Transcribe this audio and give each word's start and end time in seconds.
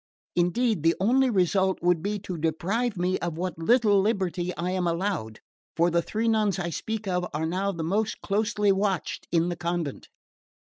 Indeed, 0.35 0.81
the 0.81 0.95
only 0.99 1.29
result 1.29 1.77
would 1.83 2.01
be 2.01 2.17
to 2.21 2.35
deprive 2.35 2.97
me 2.97 3.19
of 3.19 3.37
what 3.37 3.59
little 3.59 4.01
liberty 4.01 4.51
I 4.57 4.71
am 4.71 4.87
allowed; 4.87 5.41
for 5.77 5.91
the 5.91 6.01
three 6.01 6.27
nuns 6.27 6.57
I 6.57 6.71
speak 6.71 7.07
of 7.07 7.23
are 7.35 7.45
now 7.45 7.71
the 7.71 7.83
most 7.83 8.19
closely 8.21 8.71
watched 8.71 9.27
in 9.31 9.49
the 9.49 9.55
convent." 9.55 10.07